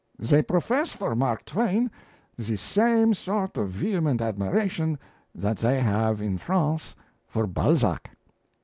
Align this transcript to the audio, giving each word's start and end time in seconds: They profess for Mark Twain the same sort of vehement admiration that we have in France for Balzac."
They 0.17 0.41
profess 0.41 0.91
for 0.91 1.15
Mark 1.15 1.45
Twain 1.45 1.91
the 2.35 2.57
same 2.57 3.13
sort 3.13 3.55
of 3.55 3.69
vehement 3.69 4.19
admiration 4.19 4.97
that 5.35 5.61
we 5.61 5.73
have 5.75 6.21
in 6.23 6.39
France 6.39 6.95
for 7.27 7.45
Balzac." 7.45 8.09